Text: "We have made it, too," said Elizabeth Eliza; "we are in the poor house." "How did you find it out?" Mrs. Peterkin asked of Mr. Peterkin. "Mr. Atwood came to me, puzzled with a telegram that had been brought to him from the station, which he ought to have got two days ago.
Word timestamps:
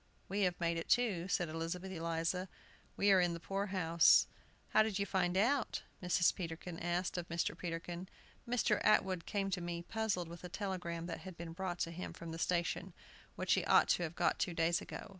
"We 0.27 0.41
have 0.49 0.59
made 0.59 0.77
it, 0.77 0.89
too," 0.89 1.27
said 1.27 1.47
Elizabeth 1.47 1.91
Eliza; 1.91 2.49
"we 2.97 3.11
are 3.11 3.21
in 3.21 3.33
the 3.35 3.39
poor 3.39 3.67
house." 3.67 4.25
"How 4.69 4.81
did 4.81 4.97
you 4.97 5.05
find 5.05 5.37
it 5.37 5.41
out?" 5.41 5.83
Mrs. 6.01 6.33
Peterkin 6.33 6.79
asked 6.79 7.19
of 7.19 7.29
Mr. 7.29 7.55
Peterkin. 7.55 8.09
"Mr. 8.49 8.81
Atwood 8.83 9.27
came 9.27 9.51
to 9.51 9.61
me, 9.61 9.83
puzzled 9.83 10.27
with 10.27 10.43
a 10.43 10.49
telegram 10.49 11.05
that 11.05 11.19
had 11.19 11.37
been 11.37 11.53
brought 11.53 11.77
to 11.81 11.91
him 11.91 12.13
from 12.13 12.31
the 12.31 12.39
station, 12.39 12.93
which 13.35 13.53
he 13.53 13.63
ought 13.65 13.89
to 13.89 14.01
have 14.01 14.15
got 14.15 14.39
two 14.39 14.55
days 14.55 14.81
ago. 14.81 15.09